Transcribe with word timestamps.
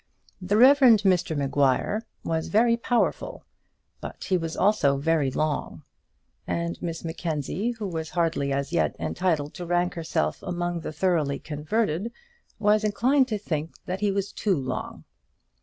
The 0.41 0.57
Rev. 0.57 0.79
Mr 0.79 1.37
Maguire 1.37 2.07
was 2.23 2.47
very 2.47 2.75
powerful, 2.75 3.45
but 3.99 4.23
he 4.23 4.35
was 4.35 4.57
also 4.57 4.97
very 4.97 5.29
long; 5.29 5.83
and 6.47 6.81
Miss 6.81 7.05
Mackenzie, 7.05 7.73
who 7.77 7.85
was 7.87 8.09
hardly 8.09 8.51
as 8.51 8.73
yet 8.73 8.95
entitled 8.97 9.53
to 9.53 9.65
rank 9.67 9.93
herself 9.93 10.41
among 10.41 10.79
the 10.79 10.91
thoroughly 10.91 11.37
converted, 11.37 12.11
was 12.57 12.83
inclined 12.83 13.27
to 13.27 13.37
think 13.37 13.75
that 13.85 13.99
he 14.01 14.11
was 14.11 14.31
too 14.31 14.55
long. 14.57 15.03